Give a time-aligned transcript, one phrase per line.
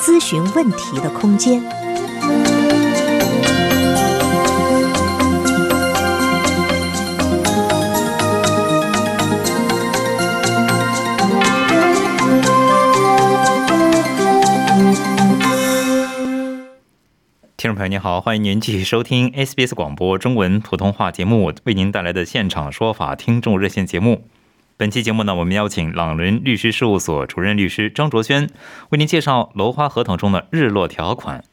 [0.00, 1.62] 咨询问题的空间。
[17.56, 24.24] 听众朋友您好，欢迎您继续收听 SBS 广播中文普通话节目为您带来的现场说法听众热线节目。
[24.80, 28.48] 本期节目呢，我们邀请朗伦律师事务所主任律师张卓轩
[28.88, 31.44] 为您介绍楼花合同中的日落条款。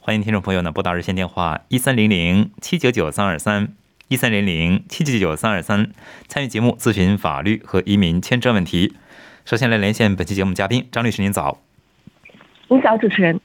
[0.00, 3.68] 欢迎听众朋友呢拨打热线电话一三零零七九九三二三
[4.08, 5.92] 一三零零七九九三二三
[6.26, 8.96] 参与节目咨询法律和移民签证问题。
[9.44, 11.62] 首先来连线本期节目嘉宾张律师，您早。
[12.66, 13.38] 您早，主持人。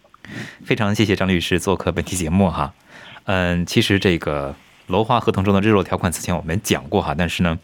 [0.65, 2.73] 非常谢谢张律师做客本期节目哈。
[3.25, 4.55] 嗯，其实这个
[4.87, 7.59] 楼花合同中的日落条款，此前我们讲过哈，但是呢。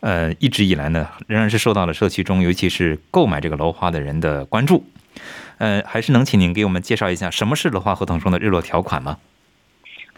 [0.00, 4.84] 呃，一直以来呢，仍然是受到了社区中，尤其是购买这个楼花的人的关注。
[5.58, 9.18] 呃，还是能请您给我们介绍一下什么是楼花合同中的日落条款吗？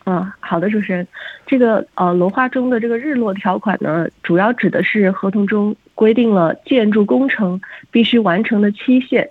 [0.04, 1.06] 嗯，好的，主持人，
[1.46, 9.30] 这个呃，楼花中的这个日落条款呢，主要指的是合同中规定了建筑工程必须完成的期限。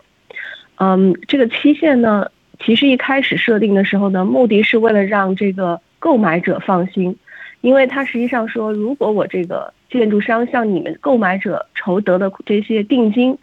[0.77, 7.17] 嗯，这个期限呢，其实一开始设定的时候呢，目的是为了让这个购买者放心，
[7.61, 13.37] 因为它实际上说，如果我这个建筑商向你们购买者筹得的这些定金，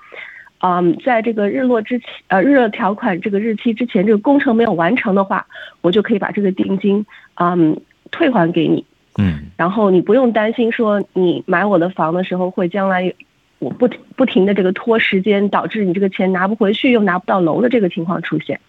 [0.60, 5.46] 嗯，在这个日落之前，呃，日落条款这个日期之前，这个工程没有完成的话，
[5.80, 7.80] 我就可以把这个定金，嗯，
[8.10, 8.84] 退还给你。
[9.18, 9.50] 嗯。
[9.56, 13.12] 然后你不用担心说你买我的房的时候会将来
[13.58, 18.60] 我不不停的这个拖时间，导致你这个钱拿不回去又拿不到楼的这个情况出现。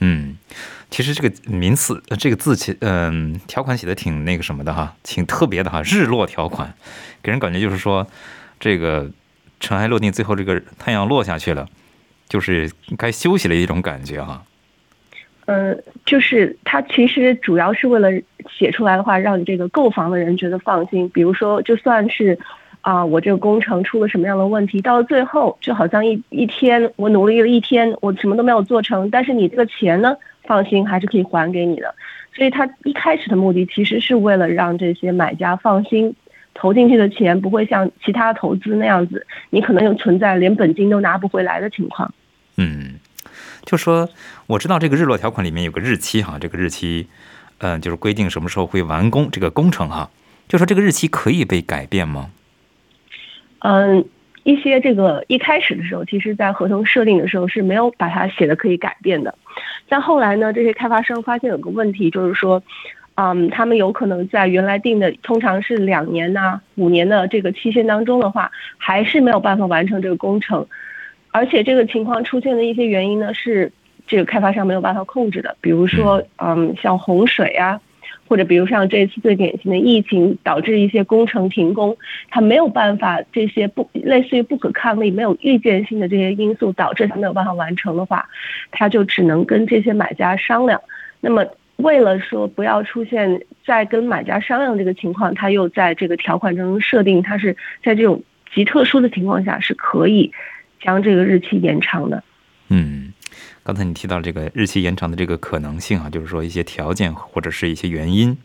[0.00, 0.36] 嗯。
[0.88, 5.82] 其实这个名词，这个字写，嗯，条款写的挺那个什么的哈，挺特别的哈。
[5.82, 6.72] 日落条款，
[7.22, 8.06] 给人感觉就是说，
[8.60, 9.10] 这个
[9.58, 11.66] 尘埃落定，最后这个太阳落下去了，
[12.28, 14.42] 就是该休息了一种感觉哈。
[15.46, 18.08] 嗯，就是它其实主要是为了
[18.56, 21.08] 写出来的话，让你这个购房的人觉得放心。
[21.10, 22.38] 比如说，就算是
[22.80, 30.16] 啊，我这个工程出了什么样的问题，到了最后，就好像一一天我努力了一天，我什么都没有做成，但是你这个钱呢？
[30.46, 31.94] 放心，还是可以还给你的。
[32.34, 36.14] 所以，他一开始的目的其实是为了让这些买家放心，
[36.52, 42.12] 投进去的钱不会像其他投资那样子，你可能有存在连本金都拿不回来的情况。
[42.56, 42.96] 嗯，
[43.64, 44.08] 就说
[44.46, 47.06] 我知道这个日落条款里面有个日期哈，这个日期，
[47.58, 50.10] 嗯，就是规定什么时候会完工这个工程哈。
[50.46, 52.30] 就说这个日期可以被改变吗？
[53.60, 54.04] 嗯，
[54.44, 59.34] 一些这个一开始的时候，其实在合同设定的时候是没有把它写的可以改变的。
[59.88, 62.62] 但后来呢，这些开发商发现有个问题，就是说，
[63.14, 70.66] 嗯，他们有可能在原来定的通常是两年呐、五年的这个期限当中的话，还是没有办法完成这个工程，
[71.30, 73.72] 而且这个情况出现的一些原因呢，是
[74.06, 77.80] 这个开发商没有办法控制的，比如说，嗯，像洪水啊。
[78.28, 81.96] 或者比如像这次最典型的疫情导致一些工程停工，
[82.28, 88.28] 他没有办法这些不类似于不可抗力、没有预见性的这些因素导致他没有办法完成的话，
[88.70, 90.80] 他就只能跟这些买家商量。
[91.20, 91.46] 那么
[91.76, 100.32] 为了说不要出现在跟买家商量这个情况，他又在这个条款中设定，他是在这种极特殊的情况下是可以
[100.80, 102.22] 将这个日期延长的。
[102.68, 103.12] 嗯。
[103.66, 108.38] 刚才你提到这个日期延长的这个可能性啊，就是说一些条件或者是一些原因。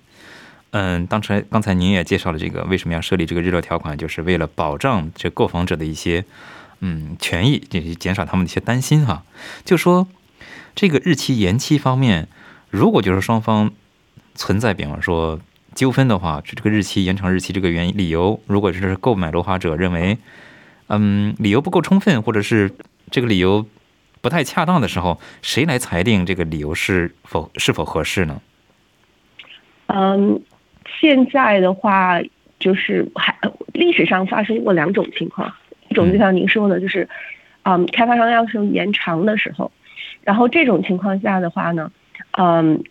[0.71, 6.25] 嗯，当时刚才您也介绍了这个为什么要设立这个日落条款，就是为了保障这购房者的一些
[6.79, 9.23] 嗯权益，减减少他们的一些担心哈。
[9.63, 10.07] 就说
[10.73, 12.27] 这个日期延期方面，
[12.71, 13.69] 如果就是双方
[14.33, 15.39] 存在比方说
[15.75, 20.17] 纠纷的话，这个日期延长日期这个原理由，如果是购买楼花者认为
[20.87, 22.73] 嗯理由不够充分，或者是
[23.11, 23.67] 这个理由。
[24.21, 28.39] 不太恰当的时候，谁来裁定这个理由是否是否合适呢？
[29.87, 30.41] 嗯，
[30.99, 32.21] 现在的话
[32.59, 33.35] 就是还
[33.73, 35.51] 历史上发生过两种情况，
[35.89, 37.09] 一种就像您说的，就是
[37.63, 39.71] 嗯，开发商要求延长的时候，
[40.23, 41.91] 然后这种情况下的话呢，
[42.37, 42.83] 嗯，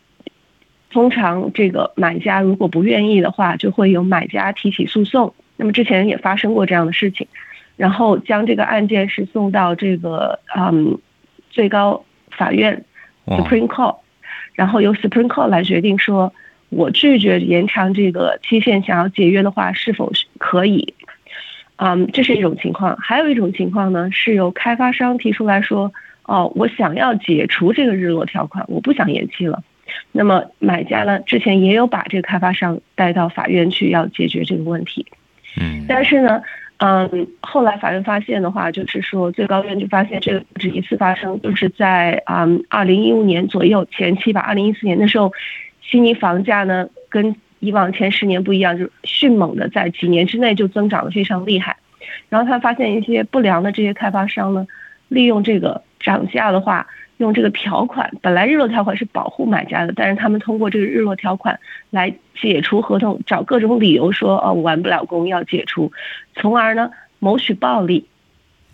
[0.90, 5.32] 通常这个买家如果不愿意的话，就会有买家提起诉讼。
[5.56, 7.26] 那么之前也发生过这样的事情，
[7.76, 10.98] 然后将这个案件是送到这个嗯。
[11.50, 12.84] 最高法院
[13.26, 13.96] Supreme Court，
[14.54, 16.32] 然后由 Supreme Court 来决定说，
[16.70, 20.94] 我拒绝延长这个期限，想要解约的话是否是可以。
[21.76, 25.92] 嗯，这是一种情况，还有一种情况呢，是由开发商提出来说，
[26.24, 29.62] 哦，我想要解除这个日落条款，我不想延期了。
[30.12, 35.06] 那么买家呢，之前也有把这个开发商带到法院去，要解决这个问题。
[35.56, 36.42] 嗯但是呢，
[36.82, 45.30] 嗯，后来法院发现的话，就是说最高院就发现这个不止一次发生，就是在嗯二零一五年左右前期吧，二零一四年的时候，
[45.82, 51.76] 悉尼房价呢跟以往前十年不一样，就迅猛的在几年之内就增长的非常厉害。
[52.30, 54.66] 然后他发现一些不良的这些开发商呢，
[55.08, 56.86] 利用这个涨价的话，
[57.20, 65.92] 用这个条款，本来日落条款是保护买家的，但是他们通过这个日落条款来解除合同，找各种理由说哦我完不了工要解除，
[66.34, 68.06] 从而呢谋取暴利。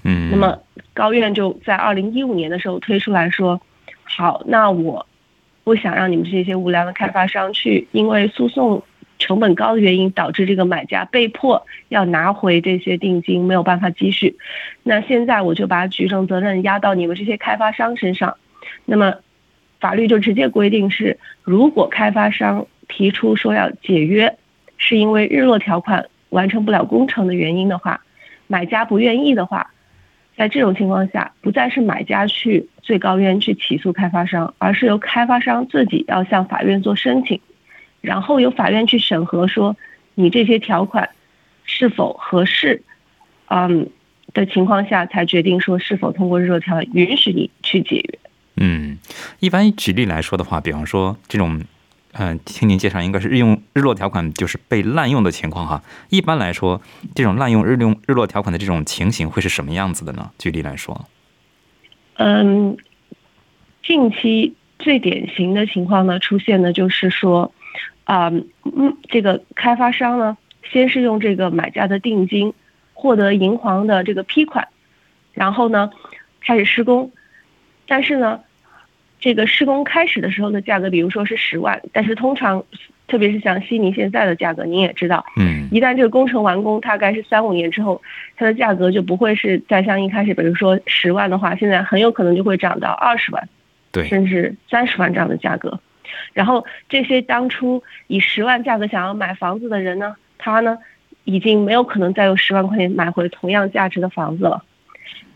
[0.04, 0.60] 嗯，那么
[0.94, 3.60] 高院就在二零一五年的时候推出来说，
[4.04, 5.04] 好，那我
[5.64, 8.80] 不想让你们这些无良的开发商去因为诉讼
[9.18, 14.36] 成本高的原因，导致这个买家被迫要拿回这些定金，没有办法继续。
[14.82, 18.36] 那现在我就把举证责任压到你们这些开发商身上。
[18.84, 19.14] 那么
[19.80, 24.36] 法律就直接规定是，如果开发商提出说要解约，
[24.76, 28.00] 是因为日落条款完成不了工程的原因的话，
[28.46, 29.70] 买家不愿意的话，
[30.36, 37.40] 在这种情况下，不再是买家去最高院去起诉开发商，而是由开发商自己要向法院做申请，
[38.00, 39.76] 然后由法院去审核说
[40.14, 41.10] 你这些条款
[41.64, 42.82] 是否合适，
[43.46, 43.88] 嗯
[44.32, 48.18] 的情况下，才决定说是否通过日落条款允许你去解约。
[48.56, 48.98] 嗯，
[49.40, 51.62] 一般举例来说的话，比方说这种，
[52.12, 55.82] 嗯、听您介绍应该是日用日落条款就是被滥用的情况哈。
[56.08, 56.80] 一般来说，
[57.14, 60.30] 这种滥用日用日落条款的这种情形会是什么样子的呢？
[60.38, 61.06] 举例来说，
[62.14, 62.76] 嗯，
[63.82, 67.52] 近期最典型的情况呢，出现的就是说，
[68.06, 72.54] 啊、嗯，这个开发商呢，先是用这个买家的定金
[72.94, 74.68] 获得银行的这个批款，
[75.34, 75.90] 然后呢，
[76.40, 77.10] 开始施工，
[77.88, 78.40] 但是呢，
[79.18, 82.62] 这个施工开始的时候的价格，比如说是十万，但是通常，
[83.08, 88.00] 特别是像悉尼现在的价格，您也知道，嗯一旦这个工程完工，大概是三五年之后，
[88.36, 93.48] 它的价格就不会是再像一开始，比如说十万的话，现在很有可能就会涨到二十万，
[93.90, 95.80] 对，甚至三十万这样的价格。
[96.32, 100.78] 然后这些当初以十万价格想要买房子的人呢，他呢
[101.24, 104.62] 已经没有可能再用十万块钱买回同样价值的房子了。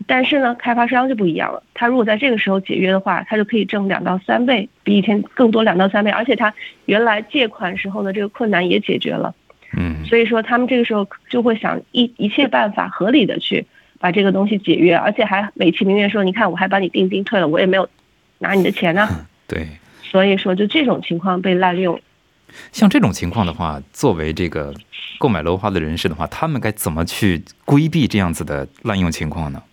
[0.07, 6.53] 但是呢，开发商就不一样了，他如果在这个时候解约的话，他就可以挣两到三倍，比以前更多两到三倍，而且他
[6.85, 9.33] 原来借款时候的这个困难也解决了。
[9.77, 13.65] 嗯所以说他们这个时候就会想一一切办法合理的去
[13.99, 17.87] 把这个东西解约，而且还美其名曰说，你看我还把你定金退了，我也没有
[18.39, 19.07] 拿你的钱呢、
[19.47, 19.67] 对。
[20.11, 21.99] 所以说就这种情况被滥用。
[22.73, 24.73] 像这种情况的话，作为这个
[25.17, 29.63] 购买楼花的人士的话，他们该怎么去规避这样子的滥用情况呢？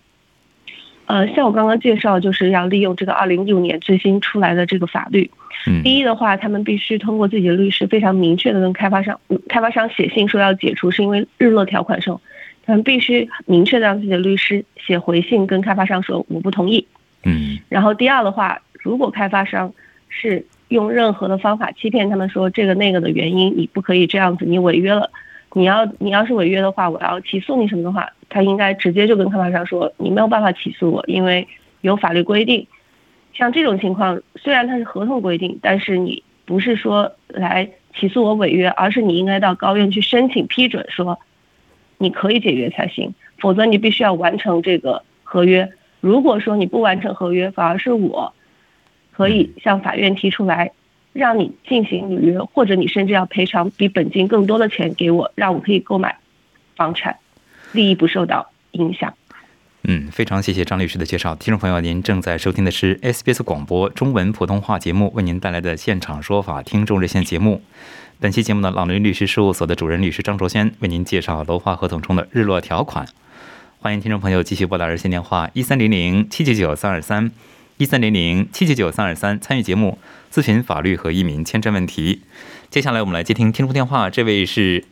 [1.07, 5.29] 呃，像我刚刚介绍，就是要利用这个二零一五年最新出来的这个法律。
[5.67, 12.21] 嗯第一的话，他们必须通过自己的律师非常明确的跟开发商，嗯开发商写信说要解除，是因为日落条款时候，
[12.65, 16.87] 他们必须明确的让自己的律师写回信跟开发商说我不同意。
[17.23, 19.73] 嗯然后第二的话，如果开发商
[20.09, 25.09] 是用任何的方法欺骗他们说这个那个的原因，你不可以这样子，你违约了，
[25.53, 31.47] 你要你要是违约的话，我要起诉你什么的话，他应该直接就跟开发商说，你没有办法起诉我，因为
[31.81, 32.67] 有法律规定。
[33.33, 41.17] 像这种情况，虽然它是合同规定，但是你不是说来起诉我违约，而是你应该到高院去申请批准，说
[41.97, 45.71] 你可以解约才行，否则你必须要完成这个合约。
[46.01, 48.33] 如果说你不完成合约，反而是我
[49.19, 50.71] 可以向法院提出来，
[51.11, 56.17] 让你进行履约，或者你甚至要赔偿比本金更多的钱给我，让我可以购买
[56.77, 57.17] 房产，
[57.73, 59.13] 利益不受到影响。
[59.83, 61.35] 嗯，非常谢谢张律师的介绍。
[61.35, 67.61] 听众朋友，您正在收听的是 SBS 广播中文普通话节目为您带来的现场说法听众热线节目。
[68.21, 73.05] 本期节目呢，朗林律师事务所的主任律师张卓轩为您介绍楼花合同中的日落条款。
[73.79, 77.29] 欢迎听众朋友继续拨打热线电话一三零零七九九三二三
[77.79, 79.97] 一三零零七九九三二三参与节目
[80.29, 82.23] 咨询法律和移民签证问题。
[82.69, 84.83] 接下来我们来接听听众电话，这位是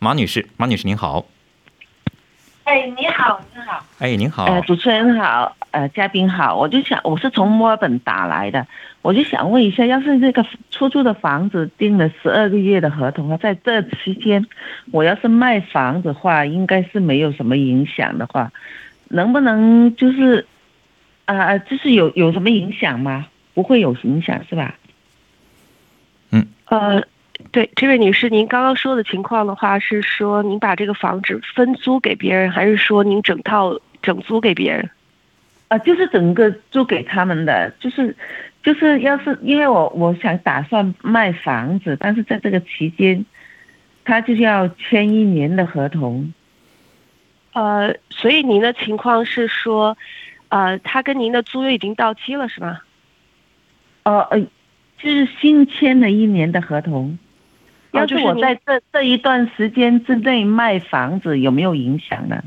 [0.00, 1.26] 马女士，马女士您好，
[2.64, 8.66] 哎，你好，你好，哎，您好，呃，主持人好，呃，嘉宾好，我就想我是从墨尔本打来的，
[9.02, 14.44] 我就想问一下，要是这个出租的房子订了十二个月的合同，在这期间，
[14.90, 18.50] 我要是卖房子的话，应该是没有什么影响的话，
[19.10, 20.44] 能不能就是
[21.36, 23.26] 啊，就是有有什么影响吗？
[23.54, 24.74] 不会有影响是吧？
[26.30, 27.02] 嗯呃，
[27.50, 34.90] 对，这位女士，您刚刚说的情况的话，是说您把这个房子分租给别人，还是说您整套整租给别人？
[35.68, 38.16] 啊，就是整个租给他们的，就是
[38.62, 43.24] 就是要是因为我我想打算卖房子，但是在这个期间，
[44.04, 46.32] 他就是要签一年的合同。
[47.52, 49.98] 呃，所以您的情况是说，
[50.50, 52.80] 呃，他跟您的租约已经到期了，是吗？
[54.02, 54.40] 呃呃，
[54.98, 57.18] 就是新签了一年的合同。
[57.92, 62.42] 要是我在这这一段时间之内卖房子，有没有影响呢？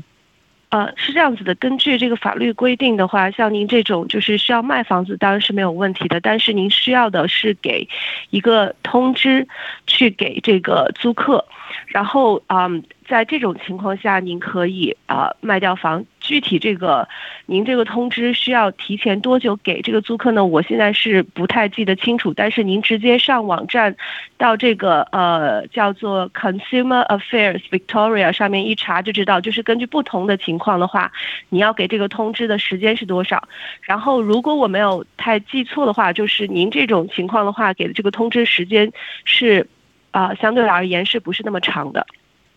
[0.70, 6.20] 呃，是这样子的，根据这个法律规定的话，像您这种就是需要卖房子，当然是没有问题的。
[6.20, 7.88] 但是您需要的是给
[8.30, 9.46] 一个通知，
[9.86, 11.46] 去给这个租客，
[11.86, 16.04] 然后嗯，在这种情况下，您可以啊、呃卖掉房。
[16.24, 17.06] 具体这个
[17.44, 20.42] 您这个通知需要提前多久给这个租客呢？
[20.44, 23.94] 我现在是不太记得清楚，但是您直接上网站
[24.38, 31.12] 到这个呃叫做 Consumer Affairs Victoria 上面一查就知道，就是根据不同的情况的话，
[31.50, 33.46] 你要给这个通知的时间是多少。
[33.82, 38.90] 然后如果我没有太记错的话，就是您这种情况的话，给的这个通知时间
[39.26, 39.68] 是
[40.10, 42.06] 啊、相对而言是不是那么长的？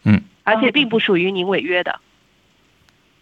[0.03, 1.99] 嗯，而且并不属于您违约的。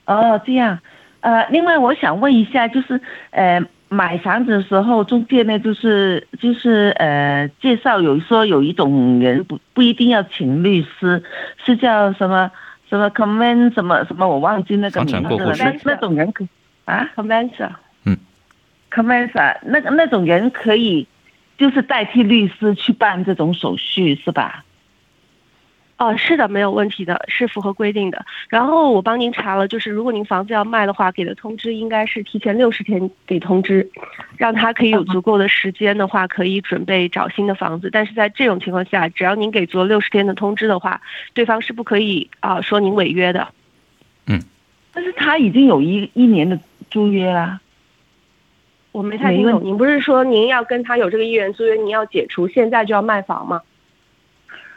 [0.06, 0.80] 哦，这样。
[1.22, 3.60] 呃，另外我想问一下，就是呃，
[3.90, 11.24] 买房子的时候，中介呢，就是就是呃，介绍有说有一种人不不一定要请律师，
[11.66, 12.52] 是叫什么
[12.90, 15.30] 什么 comment 什么什么，我忘记那个名字了。
[15.30, 16.46] 过户师那那种人可
[16.86, 21.08] 啊 Convencer，，comment 啊，那个那种人可以
[21.58, 24.64] 就是代替律师去办这种手续，是吧？
[25.98, 28.26] 哦，是的，没有问题的，是符合规定的。
[28.50, 33.90] 然后我帮您查了，就是如果您房子要卖的话，给的通知应该是提前六十天给通知，
[34.36, 37.90] 让他可以有足够的时间的话，可以准备找新的房子。
[37.90, 41.00] 但是在这种情况下，只要您给足了六十天的通知的话，
[41.34, 43.48] 对方是不可以啊、说您违约的。
[44.92, 46.60] 但是他已经有一一年的
[46.90, 47.62] 租约啦。
[48.92, 53.62] 我没太听懂，您不是说您要跟他有这个意愿租约，您要解除，现在就要卖房吗？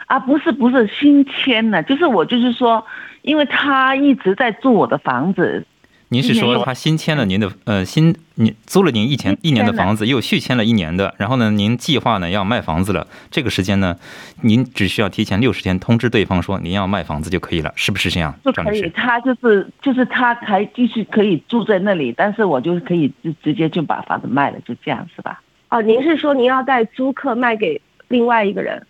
[0.08, 2.84] 啊，不是不是新签的，就是我就是说，
[3.22, 5.66] 因为他一直在住我的房子，
[6.08, 13.94] 您是说他新签了您的呃新您租了您一前一年的房子，又续签了一年的，然后呢，您计划呢要卖房子了，这个时间呢，
[14.40, 18.50] 您只需要提前六十天通知对方说您要卖房子就可以了，是不是这样就？
[18.50, 25.42] 可以，他就是就是他还继续可以住在那里，但是我就可以直直接就把房子卖了，就这样是吧？
[25.68, 28.86] 哦，您是说您要带租客卖给另外一个人？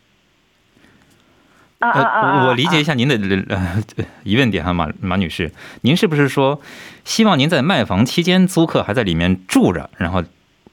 [1.79, 2.41] 啊啊啊啊！
[2.41, 3.15] 呃，我理解一下，您的
[3.49, 3.83] 呃
[4.25, 6.61] 疑问点哈，马马女士，您是不是说
[7.05, 10.25] 希望您在卖房期间租客还在里面住着，然后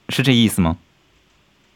[0.09, 0.77] 是这意思吗？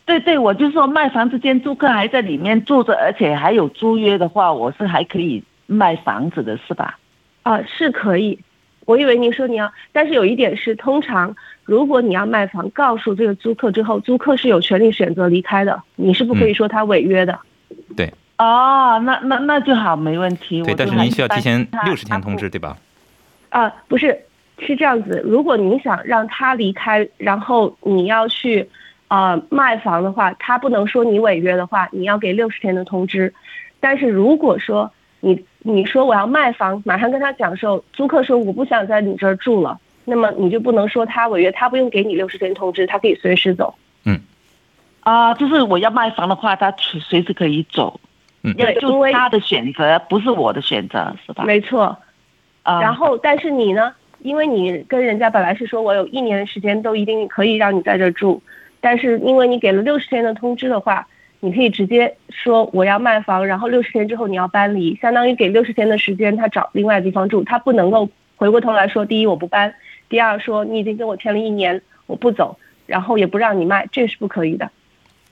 [0.06, 6.98] 对对，我就说卖房之间租客还在里面住着，而且还有租约的话，我是还可以卖房子的，是吧？
[7.44, 8.40] 啊，是可以。
[8.86, 17.40] 我以为您说你要，但是有一点是，通常如果你要卖房，告诉这个租客之后，租客是有权利选择离开的，你是不可以说他违约的。
[18.40, 20.64] 哦，那那那就好，没问题。
[20.64, 22.38] 对，但是您需要提前六十天通。
[22.38, 22.78] 知，对吧？
[23.50, 24.18] 啊，不是，
[24.60, 25.22] 是这样子。
[25.26, 28.70] 如果您想让他离开，然后你要去
[29.10, 33.34] 啊、呃卖房的话，他不能说你违约的话，你要给六十天的通知。
[33.82, 43.76] 但是如果说你你说我要卖房，马上跟他讲说，租客说我不想在你这儿住了，那么你就不能说他违约，他不用给你六十天通知，他可以随时走。
[44.06, 44.18] 嗯
[45.02, 48.00] 啊，就是我要卖房的话，他随随时可以走。
[48.44, 51.44] 嗯要对因为就他的选择，不是我的选择，是吧？
[51.46, 51.98] 没错。
[52.64, 53.94] 啊，然后，但是你呢？
[54.22, 58.44] 因为你跟人家本来是说我有一年的时间都一定可以让你在这儿住，
[58.82, 61.08] 但是因为你给了六十天的通知的话，
[61.40, 69.74] 你可以直接说我要卖房，然后六十天之后你要搬离，相当于给六十天的时间他找另外地方住，他不能够回过头来说，第一我不搬，
[70.10, 74.70] 第二说你已经跟我签了一年，我不走，然后也不让你卖，这是不可以的。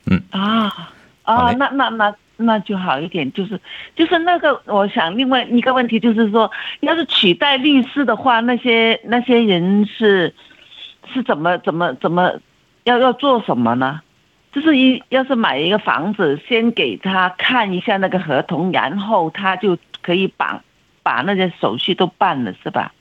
[0.09, 3.60] 嗯啊啊，嘞那那那那就好一点，就是
[3.96, 10.34] 就是那个，我想另外一个问题就是说，要是取代律师的话，那些那些人是
[11.13, 12.34] 是怎么怎么怎么
[12.84, 14.01] 要要做什么呢？
[14.53, 20.63] 就是一要是买一个房子，先给他看一下那个合同，然后他就可以把
[21.03, 22.91] 把那些手续都办了，是吧？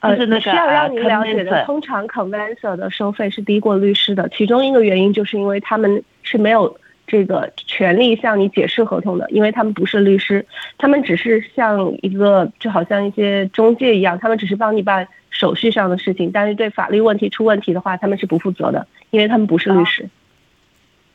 [0.00, 6.74] 呃，就是那个需要让您了解的，通常 conveyancer 的收费是低过律师的，其中一个原因就是因为他们是没有
[7.10, 10.46] 这个权利向你解释合同的，因为他们不是律师，
[10.78, 20.08] 他们只是像一个就好像一些中介一样，他们只是帮你办手续上的事情，但是对法律问题出问题的话，他们是不负责的，因为他们不是律师。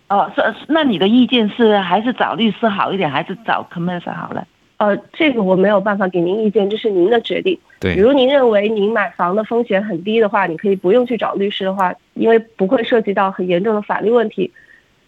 [0.10, 4.46] 哦，是那你的意见是还是找律师好一点，还是找 commerce 好了？
[4.76, 7.58] 呃，这个我没有办法给您意见，这是您的决定。
[7.80, 14.52] 对比，如您认为您买房的风险很低的话，你可以不用去找律师的话，因为不会涉及到很严重的法律问题。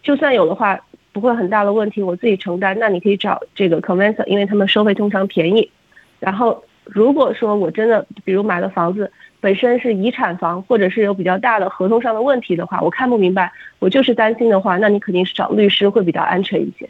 [0.07, 0.79] 就算有的话，
[1.11, 2.79] 不会很大的问题，我自己承担。
[2.79, 5.69] 那你可以找这个 convencer，因为他们收费通常便宜。
[6.21, 9.11] 然后，如果说我真的，比如买了房子
[9.41, 16.89] 本身是遗产房，或者是有比较大的合同上的问题的话，我看不明白，我就是担心的话，那你肯定是找律师会比较安全一些。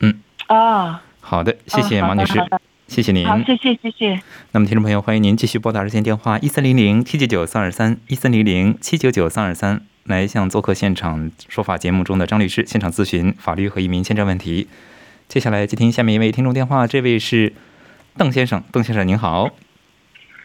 [0.00, 0.14] 嗯
[0.46, 2.40] 啊，好的，谢谢好的马女士
[2.86, 3.26] 谢谢您。
[3.26, 4.18] 好，谢谢谢谢。
[4.52, 14.68] 那么，听众朋友，欢迎您继续拨打热线电话一三零零七九九三二三一三零零七九九三二三，来向做客现场说法节目中的张律师现场咨询法律和移民签证问题。
[15.28, 17.54] 接下来接听下面一位听众电话，这位是
[18.18, 19.48] 邓先生，邓先生您好，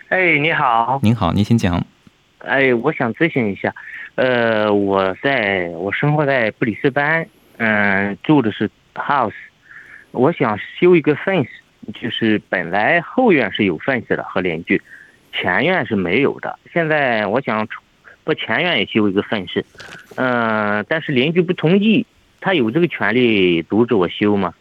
[0.07, 1.85] 哎，你好，您好，您请讲。
[2.37, 3.75] 哎，我想咨询一下，
[4.15, 9.33] 呃，我在我生活在布里斯班，嗯、住的是 house，
[10.11, 11.49] 我想修一个 fence，
[11.93, 14.81] 就是本来后院是有 fence 的和邻居，
[15.33, 17.67] 前院是没有的，现在我想
[18.23, 19.63] 把前院也修一个 fence，
[20.15, 22.05] 嗯、但是邻居不同意，
[22.39, 24.53] 他有这个权利阻止我修吗？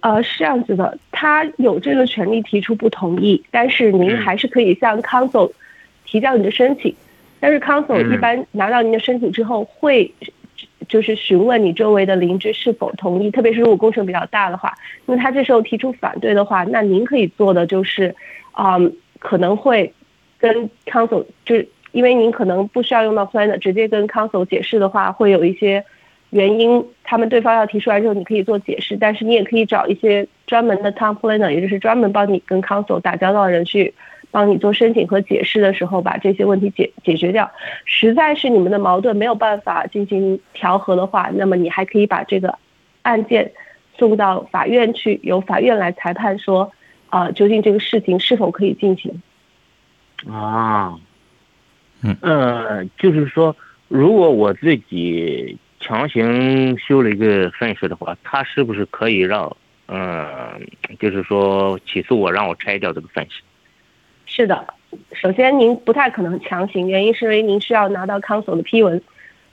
[0.00, 5.52] 呃，是这样子的，他有这个权利提出不同意，但是您嗯还是可以向 council
[6.06, 6.94] 提交你的申请。
[7.38, 10.10] 但是 council 嗯一般拿到您的申请之后，会
[10.88, 14.74] 就是询问你周围的邻居是否同意，特别是如果工程比较大的话，
[15.06, 18.14] 因为他这时候提出反对的话，那您可以做的就是，
[18.56, 19.92] 嗯，可能会
[20.38, 25.84] 跟 council 就是因为您可能不需要用到 planner，直接跟 council 解释的话，会有一些
[26.30, 33.92] 原因，他们对方要提出来之后，你可以做解释，但是你也可以找一些专门的 town planner，也就是专门帮你跟 council 打交道的人去
[34.30, 37.50] 帮你做申请和解释的时候，把这些问题解解决掉。
[37.84, 42.56] 实在是你们的矛盾没有办法进行调和的话，那么你还可以把这个
[43.02, 43.50] 案件
[43.98, 46.70] 送到法院去，由法院来裁判说，
[47.08, 49.20] 啊、究竟这个事情是否可以进行。
[50.30, 50.94] 啊，
[52.02, 53.54] 嗯呃，就是说，
[53.88, 59.56] 如果我自己强行修了一个 fence 的话，他是不是可以让，
[59.88, 60.66] 嗯、
[60.98, 63.38] 就是说起诉我，让我拆掉这个 fence？
[64.26, 64.74] 是的，
[65.12, 69.02] 首先您不太可能强行，原因是因为您需要拿到 council 的批文。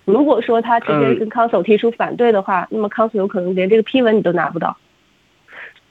[0.05, 4.77] 如果说他直接嗯跟 council 提出反对的话，那么 council 有可能连这个批文你都拿不到。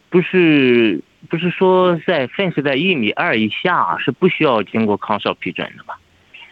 [0.08, 5.98] 不是，不是说在 fence 在一米二以下是不需要经过 council 批准的吧？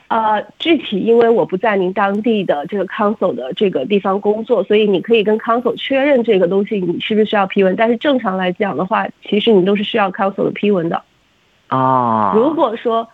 [0.09, 7.75] 呃，具体因为我不在您当地的这个 council 的这个地方工作，所以你可以跟 council 确认这个东西你是不是需要批文。
[7.75, 11.03] 但是正常来讲的话，其实你都是需要 council 的批文的。
[11.69, 13.09] 啊，如果说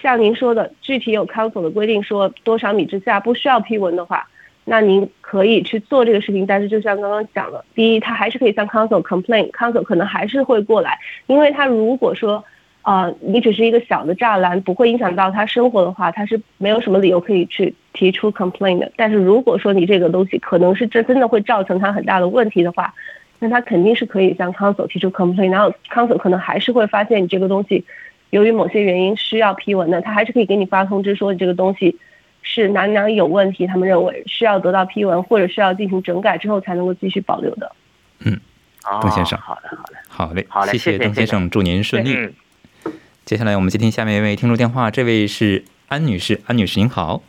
[0.00, 4.28] 像您说的，具体有 council 的规定说多少米之下不需要批文的话，
[4.64, 6.46] 那您可以去做这个事情。
[6.46, 12.44] 但是就像刚刚讲的，第一，他还是可以向 council complain，council 可能还是会过来，因为他如果说
[12.84, 18.92] 呃你只是一个小的栅栏，不会影响到他生活的话，他是没有什么理由可以去提出 complain 的。
[18.96, 22.94] 但是如果说你这个东西可能是真真的会造成他很大的问题的话，
[23.38, 27.84] 那他肯定是可以向 council 提出 complain，然后 council 可能还是会发现你这个东西
[28.30, 31.96] 由于某些原因需要批文的，他还是可以给你发通知说你这个东西
[32.42, 37.72] 是哪里哪里有问题，他们认为需要得到批文或者需要进行整改之后才能够继续保留的。
[38.20, 38.38] 嗯
[39.02, 42.14] 邓先生好的，好的，好嘞，好嘞谢谢谢谢谢邓先生，祝您顺利。
[42.14, 42.34] 嗯，
[43.24, 47.22] 接下来我们接听下面一位听众电话，这位是安女士，安女士您好，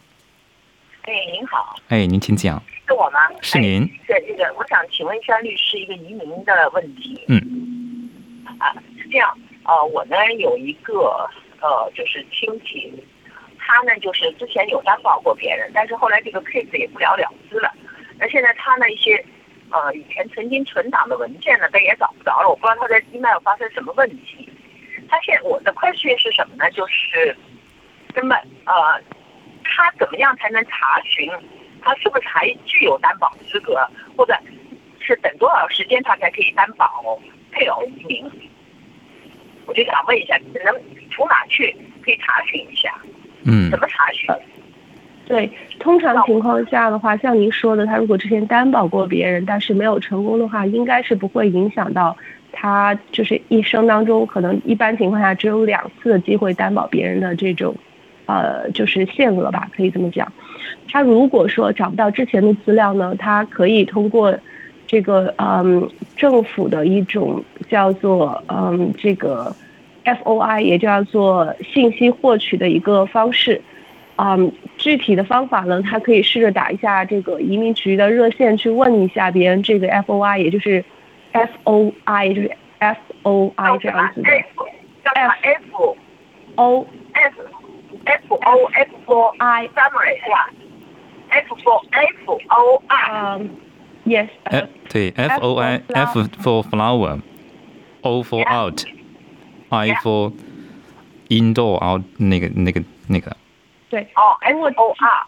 [1.04, 3.20] 哎，您好，哎，您请讲，是我吗？
[3.42, 4.20] 是您，哎。
[4.20, 7.24] 是这个，我想请问一下律师一个移民的问题。
[7.30, 8.12] 嗯。
[8.60, 11.30] 啊，是这样，呃，我呢有一个
[11.62, 12.92] 呃，就是亲戚，
[13.58, 17.72] 他呢就是之前有担保过别人，但是后来这个 case 也不了了之了。
[18.20, 19.24] 那现在他呢一些
[19.70, 24.50] 呃以前曾经存档的文件呢，他也找不着了，我不知道他在 email 发生什么问题。
[25.10, 26.70] 他现我的 question 是什么呢？
[26.72, 27.36] 就是
[28.14, 29.02] 那么呃，
[29.64, 31.32] 他怎么样才能查询
[31.82, 34.34] 他是不是还具有担保资格，或者
[35.00, 37.20] 是等多少时间他才可以担保
[37.52, 38.32] 配偶移民？
[39.66, 40.74] 我就想问一下，能
[41.12, 42.94] 从哪去可以查询一下？
[43.44, 44.28] 嗯怎么查询？
[45.28, 52.16] 对，通常情况下的话，像您说的，他如果之前担保过别人，但是没有成功的话，应该是不会影响到
[52.58, 57.76] 他就是一生当中可能一般情况下只有两次的机会担保别人的这种，
[58.26, 60.32] 呃，就是限额吧，可以这么讲。
[60.90, 64.36] 他如果说找不到之前的资料呢，他可以通过
[64.88, 69.54] 这个嗯政府的一种叫做嗯这个
[70.06, 73.62] FOI，也叫做信息获取的一个方式。
[74.18, 80.86] 嗯，具体的方法呢，他可以试着打一下这个移民局的热线，去问一下别人这个 FOI，也就是
[81.35, 84.31] FOI，就是 FOI 这样子的。
[84.31, 84.67] F
[85.05, 85.97] 叫什么 F
[86.57, 87.35] O F
[88.05, 90.51] F O F for I summary 是吧？
[91.31, 93.51] F for F O I 嗯，
[94.05, 100.33] yes，哎，对，F O I F for flower，O for out，I for
[101.29, 103.37] indoor out 那个那个那个
[103.89, 105.27] 对哦 F O R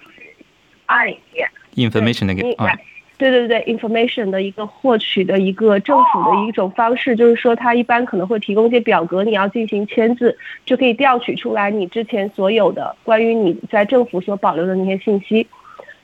[0.87, 2.77] I yeah information 那个你啊，
[3.18, 15.48] 对对对，information 的一个获取的一个政府的一种方式，就是说它一般可能会提供一些表格，你要进行签字，就可以调取出来你之前所有的关于你在政府所保留的那些信息，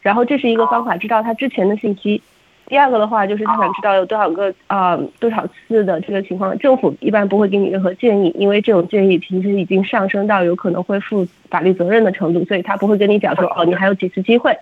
[0.01, 2.19] 然后这是一个方法，知道他之前的信息。
[2.65, 14.57] 第二个的话就是他想知道有多少个啊、多少次的这个情况，政府一般不会给你任何建议，因为这种建议其实已经上升到有可能会负法律责任的程度，所以他不会跟你讲说哦你还有几次机会。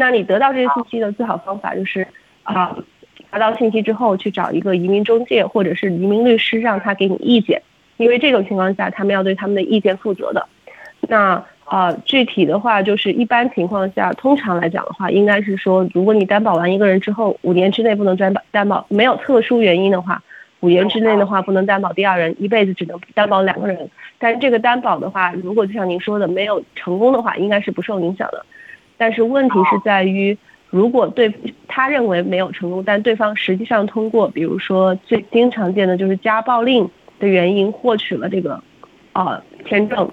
[0.00, 2.06] 那你得到这些信息的最好方法就是
[2.42, 2.74] 啊、
[3.30, 7.62] 拿到信息之后去找一个移民中介或者是移民律师，让他给你意见，
[7.98, 10.48] 因为这种情况下他们要对他们的意见负责的。
[11.02, 20.20] 那啊，具体的话就是一般情况下，通常来讲的话，应该是说，如果你担保完一个人之后，五年之内不能担保担保，没有特殊原因的话，
[20.60, 23.88] 五年之内的话不能担保第二人，一辈子只能担保两个人。
[24.18, 28.44] 但是这个担保的话，如果就像您说的没有成功的话，应该是不受影响的。
[29.00, 30.36] 但是问题是在于，
[30.68, 31.32] 如果对
[31.66, 36.86] 他认为没有成功，但对方实际上通过，比如说最经常见的就是家暴令
[37.18, 38.62] 的原因获取了这个，
[39.14, 40.06] 呃，签证，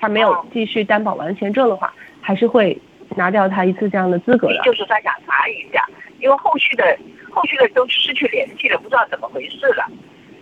[0.00, 1.92] 他没有继续担保完签证的话，
[2.22, 2.80] 还是会
[3.14, 4.62] 拿掉他一次这样的资格的。
[4.64, 5.84] 就是他想查一下，
[6.18, 6.98] 因为后续的
[7.30, 9.84] 后续的都失去联系了，不知道怎么回事了。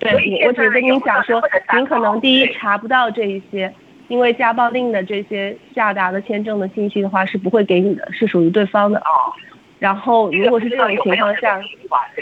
[0.00, 3.74] 所对，以我只是跟您讲说您可能第一查不到这一些，
[4.08, 8.98] 因为家暴令的这些下达的签证的信息的话是不会给你的，是属于对方的。
[9.00, 9.32] 哦，
[9.78, 11.60] 然后如果是这种情况下，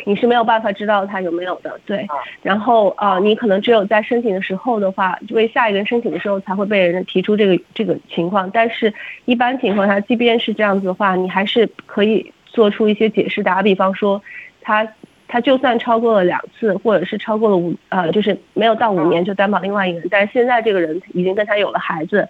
[0.07, 2.17] 你是没有办法知道他有没有的，对嗯。
[2.43, 8.51] 然后呃，你可能只有在申请的时候的话，为下一个人申请的时候才会被人提出这个这个情况。
[8.51, 8.93] 但是
[9.25, 13.43] 一般情况下，即便是这样子的话，你还是可以做出一些解释。
[13.43, 14.21] 打个比方说，
[14.61, 14.87] 他
[15.35, 22.29] 他就算超过了两次，或者是超过了五呃，就是没有到五年就担保另外一个人，但是现在这个人已经跟他有了孩子，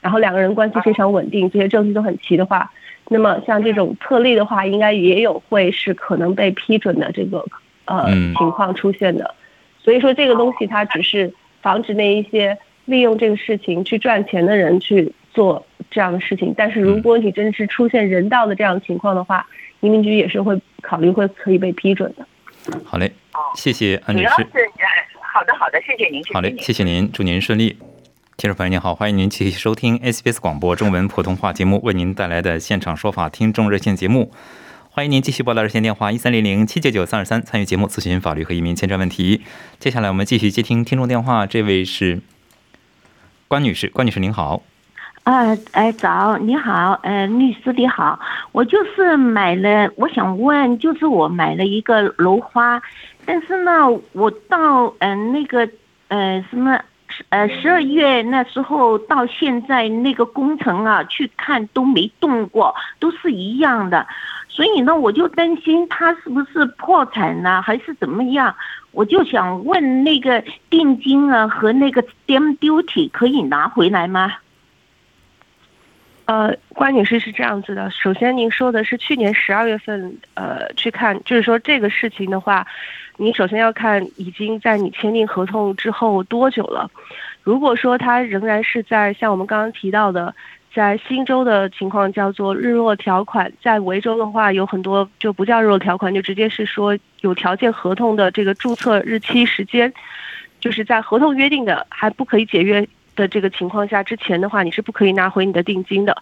[0.00, 2.70] 然后两个人关系非常稳定，这些证据都很齐的话，
[3.08, 7.44] 那么像这种特例的话，应该也有会是可能被批准的这个
[7.86, 9.34] 呃嗯情况出现的。
[9.82, 16.54] 所以说这个东西它只是防止那一些利用这个事情去赚钱的人去做这样的事情。
[16.56, 19.44] 但是如果你真是出现人道的这样的情况的话，
[19.80, 22.24] 移民局也是会考虑会可以被批准的。
[22.84, 23.12] 好嘞，
[23.54, 24.28] 谢谢安女士
[25.20, 27.78] 好的好的，谢谢您，好嘞，谢谢您，祝您顺利。
[28.36, 34.32] 听众朋友您好，欢迎您继续收听 SBS 广播中文普通话节目为您带来的现场说法听众热线节目。
[34.90, 39.42] 欢迎您继续拨打热线电话一三零零七九九三二三参与节目咨询法律和移民签证问题。
[39.78, 42.20] 接下来我们继续接听听众电话，这位是
[43.48, 44.62] 关女士，关女士您好。
[45.26, 48.16] 啊，哎，早，你好，呃，律师你好，
[48.52, 52.80] 我就是买了，我想问，就是我买了一个楼花，
[53.24, 53.72] 但是呢，
[54.12, 55.68] 我到嗯、那个
[56.06, 56.78] 呃什么
[57.30, 64.06] 呃十二月那时候到现在那个工程啊去看都没动过，都是一样的，
[64.48, 68.54] 所以呢，我就担心他是不是破产呢，还是怎么样？
[68.92, 74.32] 我就想问那个定金啊和那个 d a m duty 可以拿回来吗？
[76.26, 82.66] 呃，关女士是这样子的，首先您说的是去年十二月份，呃，去看，就是说这个事情的话，
[83.16, 86.90] 您首先要看已经在你签订合同之后多久了。
[87.44, 90.34] 如果说它仍然是在像我们刚刚提到的，
[90.74, 99.92] 在新州的情况叫做日落条款，在维州的话有很多就不叫日落条款，就直接是说有条件合同的这个注册日期时间，
[100.58, 102.84] 就是在合同约定的还不可以解约
[103.16, 106.16] 的这个情况下之前的话，你是不可以拿回你的定金的。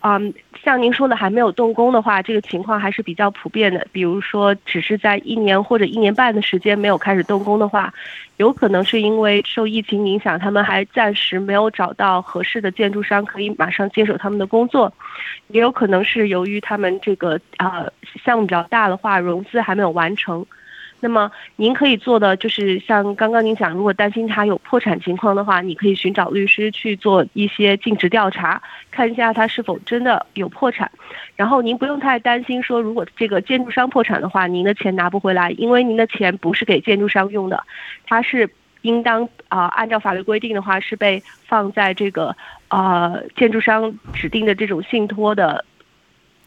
[0.00, 3.84] 嗯，像您说的还没有动工的话，这个情况还是比较普遍的。
[3.90, 7.92] 比如说，只是在一年或者一年半的时间没有开始动工的话，
[8.36, 14.92] 有可能是因为受疫情影响，他们还暂时没有找到合适的建筑商可以马上接手他们的工作，
[15.48, 17.92] 也有可能是由于他们这个呃
[18.24, 20.46] 项目比较大的话，融资还没有完成。
[21.00, 30.90] 那么您可以做的就是像刚刚您讲，如果担心他有破产情况的话，你可以寻找律师去做一些尽职调查，看一下他是否真的有破产。
[31.36, 37.62] 然后您不用太担心说，如果这个建筑商破产的话，您的钱拿不回来，因为您的钱不是给建筑商用的，
[38.06, 38.48] 它是。
[38.82, 42.34] 应当啊、按照法律规定的话是被放在这个
[42.68, 45.64] 呃建筑商指定的这种信托的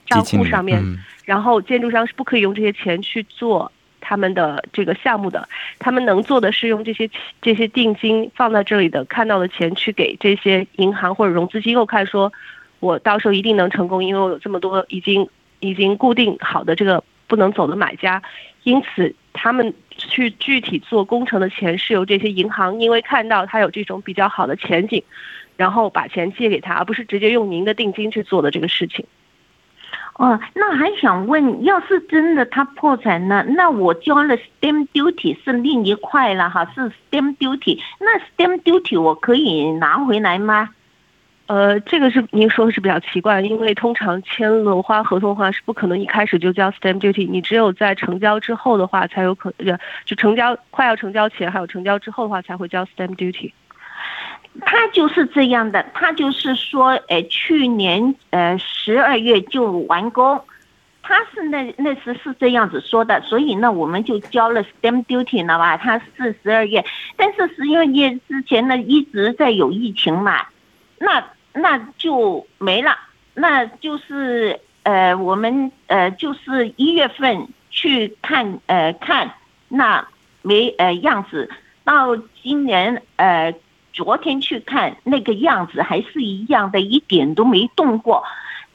[0.05, 3.69] 账户上面，嗯然后建筑商是不可以用这些钱去做
[4.11, 5.47] 他们的这个项目的，
[5.79, 7.09] 他们能做的是用这些
[7.41, 12.33] 这些定金放在这里的看到的钱去给这些银行或者融资机构看，说
[12.81, 15.29] 我到时候一定能成功，因为我有这么多已经
[15.61, 18.21] 已经固定好的这个不能走的买家，
[18.63, 25.01] 因此他们去具体做工程的钱是由这些银行因为看到他有这种比较好的前景，
[25.55, 29.05] 然后把钱借给他，而不是直接用您的定金去做的这个事情。
[30.15, 40.69] 哦，那还想问，要是真的他破产了，那我交了 stamp duty 是另一块了哈，是 stamp duty，那 stamp duty 我可以拿回来吗？
[41.47, 53.51] 呃，这个是您说的是比较奇怪，因为通常签楼花合同的话是不可能一开始就交 stamp duty，你只有在成交之后的话才有可呃，就成交快要成交前还有成交之后的话才会交 stamp duty。
[54.59, 60.43] 他就是这样的，他就是说，呃，去年呃十二月就完工，
[61.01, 65.77] 他是那那时是这样子说的，所以呢，我们就交了 stamp duty 了吧？
[65.77, 66.83] 他是十二月，
[67.15, 70.45] 但是十二月之前呢一直在有疫情嘛，
[70.99, 72.97] 那那就没了，
[73.33, 79.33] 那就是呃我们呃就是一月份去看呃看
[79.69, 80.05] 那
[80.41, 81.49] 没呃样子，
[81.85, 83.53] 到今年呃。
[83.93, 88.23] 昨天去看那个样子还是一样的，一点都没动过。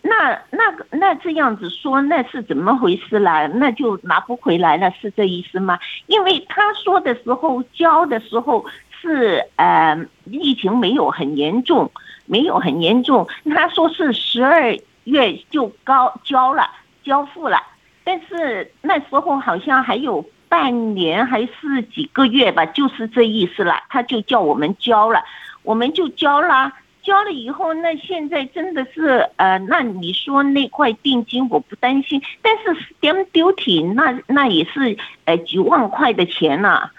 [0.03, 3.47] 那那个那这样子说，那是怎么回事啦？
[3.49, 5.79] 那就拿不回来了，是这意思吗？
[6.07, 8.65] 因为他说的时候交的时候
[9.01, 9.99] 是呃
[10.31, 11.91] 疫情没有很严重，
[12.27, 13.27] 没有很严重。
[13.53, 16.71] 他说是十二月就高交了
[17.03, 17.59] 交付了，
[18.05, 20.25] 但是那时候好像还有。
[20.57, 23.75] 半年还是几个月吧，就是这意思了。
[23.91, 25.23] 他就叫我们交了，
[25.63, 26.73] 我们就交了。
[27.03, 36.91] 交了以后，那现在真的是呃，那你说那块定金我不担心，但是 stamp duty 那那也是呃几万块的钱呐、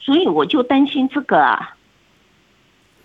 [0.00, 1.76] 所以我就担心这个啊。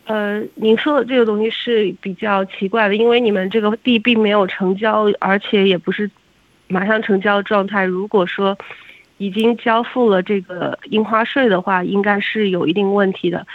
[0.06, 6.10] 呃，你说的这个东西是比较奇怪的，因为你们这个地并没有成交，而且也不是
[6.68, 7.84] 马上成交状态。
[7.84, 8.58] 如果说
[9.18, 13.46] 已经交付了这个印花税的话，应该是有一定问题的。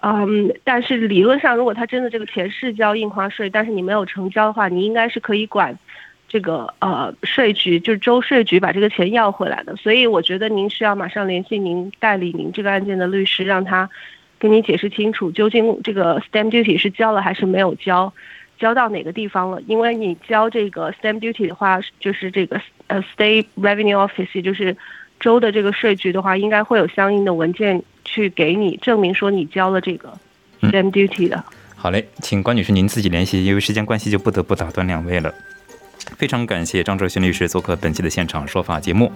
[0.00, 5.76] 嗯，但是理论上，如果他真的这个钱是交印花税，但是你没有成交的话，你应该是可以管
[6.28, 9.74] 这个呃税局，就是州税局把这个钱要回来的。
[9.74, 13.90] 所以我觉得您需要马上联系您代理您这个案件的律师，让他
[14.38, 18.12] 跟你解释清楚，究竟这个 stamp duty 是交了还是没有交，
[18.56, 19.60] 交到哪个地方了？
[19.62, 24.76] 因为你交这个 stamp duty 的话，就是这个呃 state revenue office，也就是
[25.20, 30.12] 州的这个税局的话，应该会有相应的文件去给你证明说你交了这个
[30.62, 31.44] stamp duty 的。
[31.76, 35.32] 好嘞，请关女士您自己联系，因为时间关系就不得不打断两位了。
[36.16, 39.12] 非常感谢张哲勋律师做客本期的现场说法节目。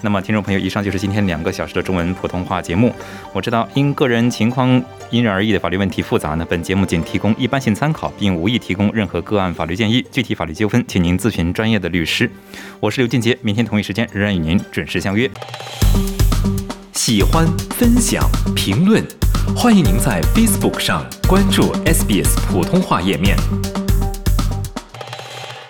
[0.00, 2.92] 那么，听众朋友，以上就是今天两个小时的中文普通话节目。
[3.32, 4.68] 我知道因个人情况
[5.10, 10.04] 因人而异的法律问题复杂呢，本节目仅提供一般性参考，并无意提供任何个案法律建议。
[10.10, 12.28] 具体法律纠纷，请您咨询专业的律师。
[12.80, 15.30] 我是刘俊杰，明天同一时间仍然与您准时相约。
[16.92, 19.04] 喜欢、分享、评论，
[19.56, 23.36] 欢迎您在 Facebook 上关注 SBS 普通话页面。